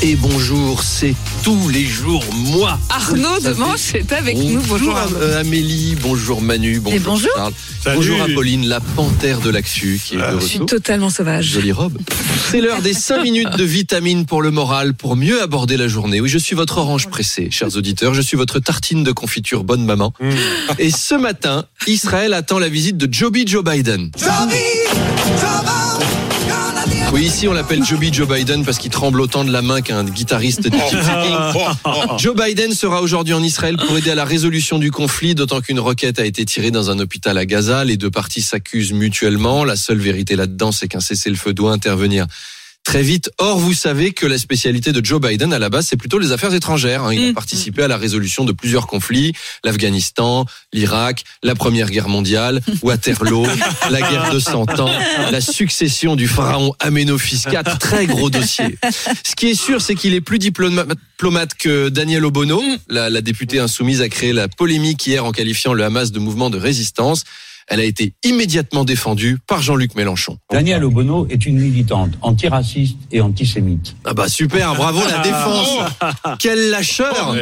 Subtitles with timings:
[0.00, 2.78] Et bonjour, c'est tous les jours moi.
[2.88, 4.60] Arnaud de Manche est avec nous.
[4.68, 4.96] Bonjour.
[4.96, 5.16] Arnaud.
[5.20, 7.30] euh, Amélie, bonjour Manu, bonjour, bonjour.
[7.36, 7.52] Charles.
[7.96, 11.46] Bonjour Apolline, la panthère de l'actu qui est de Je suis totalement sauvage.
[11.46, 11.98] Jolie robe.
[12.50, 16.20] C'est l'heure des 5 minutes de vitamines pour le moral, pour mieux aborder la journée.
[16.20, 18.14] Oui, je suis votre orange pressé, chers auditeurs.
[18.14, 20.12] Je suis votre tartine de confiture bonne maman.
[20.78, 24.10] Et ce matin, Israël attend la visite de Joby Joe Biden.
[27.12, 30.04] Oui, ici on l'appelle Joby Joe Biden parce qu'il tremble autant de la main qu'un
[30.04, 30.80] guitariste King.
[32.18, 35.80] Joe Biden sera aujourd'hui en Israël pour aider à la résolution du conflit, d'autant qu'une
[35.80, 37.84] roquette a été tirée dans un hôpital à Gaza.
[37.84, 39.64] Les deux parties s'accusent mutuellement.
[39.64, 42.26] La seule vérité là-dedans, c'est qu'un cessez-le-feu doit intervenir
[42.88, 43.30] très vite.
[43.36, 46.32] Or, vous savez que la spécialité de Joe Biden, à la base, c'est plutôt les
[46.32, 47.04] affaires étrangères.
[47.04, 47.12] hein.
[47.12, 47.34] Il a Mm.
[47.34, 49.34] participé à la résolution de plusieurs conflits.
[49.62, 53.46] L'Afghanistan, l'Irak, la Première Guerre mondiale, Waterloo,
[53.90, 54.90] la guerre de 100 ans,
[55.30, 57.76] la succession du pharaon Aménophis IV.
[57.78, 58.78] Très gros dossier.
[59.22, 62.62] Ce qui est sûr, c'est qu'il est plus diploma- diplomate que Daniel Obono.
[62.88, 66.48] La, la députée insoumise a créé la polémique hier en qualifiant le Hamas de mouvement
[66.48, 67.24] de résistance.
[67.68, 70.38] Elle a été immédiatement défendue par Jean-Luc Mélenchon.
[70.50, 73.94] Danielle Obono est une militante antiraciste et antisémite.
[74.04, 75.68] Ah bah super, bravo la défense.
[76.38, 77.36] Quel lâcheur.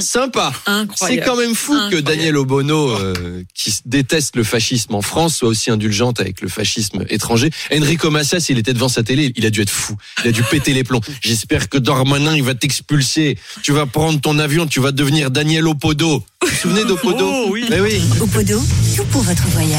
[0.00, 0.52] Sympa.
[0.94, 2.02] C'est quand même fou que.
[2.02, 7.04] Daniel Obono, euh, qui déteste le fascisme en France, soit aussi indulgente avec le fascisme
[7.08, 7.50] étranger.
[7.72, 9.96] Enrico Macias, il était devant sa télé, il a dû être fou.
[10.24, 11.00] Il a dû péter les plombs.
[11.20, 13.38] J'espère que Darmanin, il va t'expulser.
[13.62, 16.24] Tu vas prendre ton avion, tu vas devenir Daniel Opodo.
[16.42, 17.24] Vous vous souvenez d'Opodo?
[17.24, 17.64] Oh, oui.
[17.70, 18.02] Mais oui.
[18.20, 18.60] Au podo,
[18.96, 19.71] tout pour votre voyage.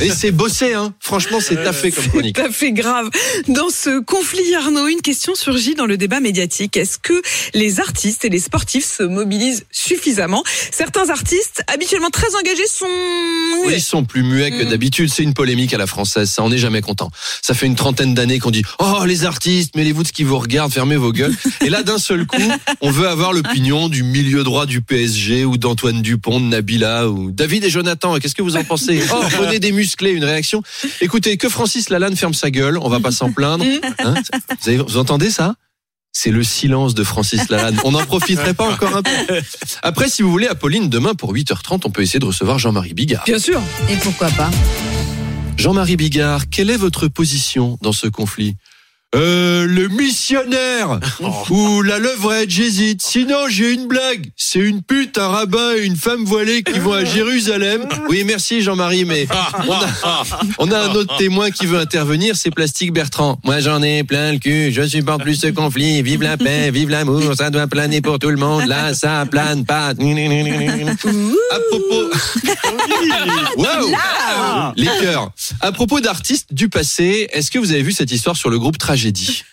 [0.00, 0.94] Et c'est bossé, hein.
[1.00, 2.38] Franchement, c'est taffé comme chronique.
[2.52, 3.10] Fait grave.
[3.48, 6.76] Dans ce conflit, Arnaud, une question surgit dans le débat médiatique.
[6.76, 7.20] Est-ce que
[7.54, 10.42] les artistes et les sportifs se mobilisent suffisamment?
[10.72, 12.86] Certains artistes, habituellement très engagés, sont...
[13.66, 14.68] Oui, ils sont plus muets que Mm.
[14.70, 15.10] d'habitude.
[15.12, 16.30] C'est une polémique à la française.
[16.30, 17.10] Ça, on n'est jamais content.
[17.42, 20.38] Ça fait une trentaine d'années qu'on dit Oh, les artistes, mêlez-vous de ce qui vous
[20.38, 21.34] regarde, fermez vos gueules.
[21.64, 22.36] Et là, d'un seul coup,
[22.80, 27.30] on veut avoir l'opinion du milieu droit du PSG ou d'Antoine Dupont, de Nabila ou
[27.30, 28.18] David et Jonathan.
[28.18, 29.00] Qu'est-ce que vous en pensez?
[29.12, 30.62] Oh, prenez des musclés, une réaction.
[31.00, 32.78] Écoutez, que Francis Lalanne ferme sa gueule.
[32.78, 33.64] On va pas s'en plaindre.
[33.98, 34.14] Hein
[34.62, 35.54] vous, avez- vous entendez ça?
[36.12, 37.78] C'est le silence de Francis Lalanne.
[37.84, 39.10] On n'en profiterait pas encore un peu.
[39.82, 43.22] Après, si vous voulez, Apolline, demain pour 8h30, on peut essayer de recevoir Jean-Marie Bigard.
[43.26, 43.60] Bien sûr.
[43.88, 44.50] Et pourquoi pas?
[45.56, 48.56] Jean-Marie Bigard, quelle est votre position dans ce conflit?
[49.14, 49.88] Euh, le
[50.20, 51.00] missionnaire
[51.48, 53.00] ou la levrette, j'hésite.
[53.00, 54.26] Sinon, j'ai une blague.
[54.36, 57.86] C'est une pute, un rabbin et une femme voilée qui vont à Jérusalem.
[58.10, 59.26] Oui, merci Jean-Marie, mais
[59.66, 59.86] on a,
[60.58, 63.38] on a un autre témoin qui veut intervenir, c'est Plastique Bertrand.
[63.44, 64.72] Moi, j'en ai plein le cul.
[64.72, 66.02] Je supporte plus ce conflit.
[66.02, 67.34] Vive la paix, vive l'amour.
[67.34, 68.66] Ça doit planer pour tout le monde.
[68.66, 69.88] Là, ça plane pas.
[69.88, 70.10] À propos.
[73.56, 73.94] Waouh
[74.76, 75.30] Les cœurs.
[75.60, 78.76] À propos d'artistes du passé, est-ce que vous avez vu cette histoire sur le groupe
[78.76, 79.44] Tragédie?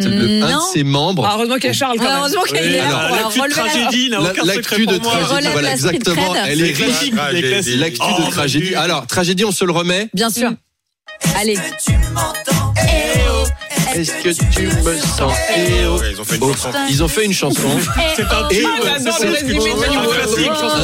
[0.00, 1.24] Le- Un de ses membres.
[1.26, 2.16] Ah, heureusement qu'il y a Charles quand même.
[2.18, 5.18] Heureusement qu'il est alors, là L'actu de tragédie n'a La- aucun secret de pour moi.
[5.24, 6.34] tragédie, voilà exactement.
[6.46, 7.14] Elle est classique.
[7.14, 8.74] L'actu Oh, de mon tragédie.
[8.74, 10.08] Alors, tragédie, on se le remet.
[10.12, 10.50] Bien sûr.
[11.38, 11.56] Allez.
[13.96, 15.98] Est-ce que tu me sens Eh oh.
[16.10, 16.70] Ils ont fait une chanson.
[16.90, 17.68] Ils ont fait une chanson.
[18.14, 18.66] C'est un tube.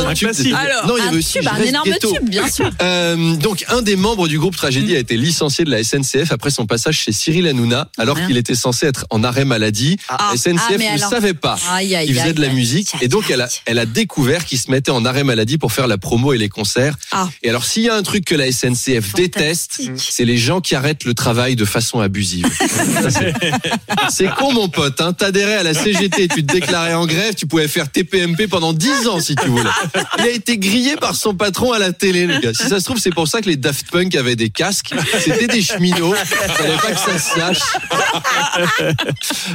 [0.06, 0.54] un classique.
[0.86, 2.70] Non, il y avait aussi un Reste énorme tube, bien sûr.
[2.80, 6.50] Euh, donc, un des membres du groupe Tragédie a été licencié de la SNCF après
[6.50, 8.28] son passage chez Cyril Hanouna, alors Merde.
[8.28, 9.98] qu'il était censé être en arrêt maladie.
[10.08, 10.32] Ah.
[10.36, 11.58] SNCF Ah, ne savait pas.
[11.70, 13.30] Aïe, aïe, Il faisait de la musique et donc
[13.66, 16.48] elle a, découvert qu'il se mettait en arrêt maladie pour faire la promo et les
[16.48, 16.96] concerts.
[17.10, 17.28] Ah.
[17.42, 20.74] Et alors s'il y a un truc que la SNCF déteste, c'est les gens qui
[20.74, 22.46] arrêtent le travail de façon abusive.
[24.10, 25.12] C'est- con mon pote, hein.
[25.12, 29.08] t'adhérais à la CGT, tu te déclarais en grève, tu pouvais faire TPMP pendant 10
[29.08, 29.70] ans si tu voulais.
[30.18, 32.54] Il a été grillé par son patron à la télé le gars.
[32.54, 35.46] Si ça se trouve c'est pour ça que les Daft Punk avaient des casques, c'était
[35.46, 37.60] des cheminots, fallait pas que ça se sache.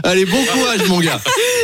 [0.04, 1.22] Allez bon courage mon gars.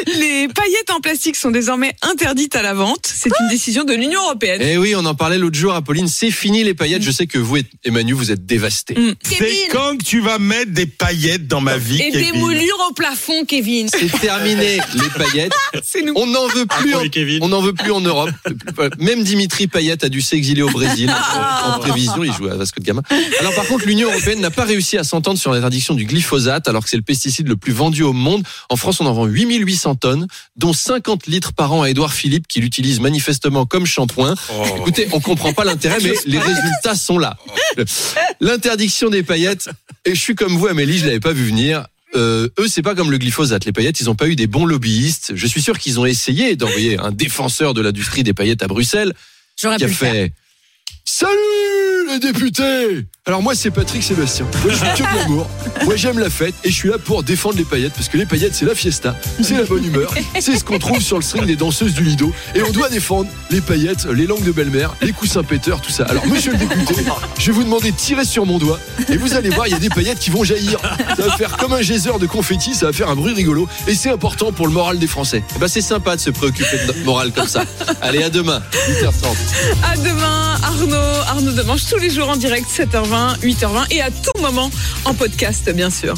[0.07, 3.05] Les paillettes en plastique sont désormais interdites à la vente.
[3.05, 4.61] C'est une décision de l'Union européenne.
[4.63, 6.07] Eh oui, on en parlait l'autre jour, Apolline.
[6.07, 7.03] C'est fini les paillettes.
[7.03, 8.95] Je sais que vous et Emmanuel, vous êtes dévastés.
[8.95, 9.13] Mm.
[9.21, 12.93] C'est quand que tu vas mettre des paillettes dans ma vie, Et des moulures au
[12.93, 13.89] plafond, Kevin.
[13.89, 15.53] C'est terminé les paillettes.
[16.03, 16.13] Nous.
[16.15, 16.93] On n'en veut plus.
[16.95, 17.01] en-.
[17.41, 18.29] On n'en veut plus en Europe.
[18.99, 21.11] Même Dimitri Payet a dû s'exiler au Brésil
[21.65, 22.23] en prévision.
[22.23, 23.01] Il joue à Vasco de Gama.
[23.39, 26.83] Alors par contre, l'Union européenne n'a pas réussi à s'entendre sur l'interdiction du glyphosate, alors
[26.83, 28.43] que c'est le pesticide le plus vendu au monde.
[28.69, 32.47] En France, on en vend 8800 tonnes, dont 50 litres par an à Édouard Philippe,
[32.47, 34.35] qui l'utilise manifestement comme shampoing.
[34.51, 34.63] Oh.
[34.77, 37.37] Écoutez, on comprend pas l'intérêt, mais les résultats sont là.
[38.39, 39.69] L'interdiction des paillettes.
[40.05, 41.52] Et je suis comme vous, Amélie, je l'avais pas vu venir.
[42.15, 43.65] Euh, eux, c'est pas comme le glyphosate.
[43.65, 45.33] Les paillettes, ils ont pas eu des bons lobbyistes.
[45.35, 49.13] Je suis sûr qu'ils ont essayé d'envoyer un défenseur de l'industrie des paillettes à Bruxelles.
[49.59, 50.13] J'aurais qui pu a le faire.
[50.13, 50.33] fait
[51.05, 54.45] Salut les députés Alors moi c'est Patrick Sébastien.
[54.65, 55.49] Moi je suis de l'amour.
[55.85, 58.25] Moi j'aime la fête et je suis là pour défendre les paillettes parce que les
[58.25, 61.45] paillettes c'est la fiesta, c'est la bonne humeur, c'est ce qu'on trouve sur le string
[61.45, 65.13] des danseuses du Lido et on doit défendre les paillettes, les langues de belle-mère, les
[65.13, 66.03] coussins péteurs, tout ça.
[66.09, 66.95] Alors monsieur le député,
[67.39, 68.77] je vais vous demander de tirer sur mon doigt
[69.07, 70.81] et vous allez voir il y a des paillettes qui vont jaillir.
[71.15, 73.95] Ça va faire comme un geyser de confetti, ça va faire un bruit rigolo et
[73.95, 75.43] c'est important pour le moral des Français.
[75.55, 77.63] Eh ben c'est sympa de se préoccuper de notre morale comme ça.
[78.01, 79.11] Allez à demain 8h30.
[79.81, 81.13] À demain, Arnaud.
[81.29, 84.69] Arnaud Demanche tous les jours en direct, 7h20, 8h20 et à tout moment
[85.05, 86.15] en podcast, bien sûr.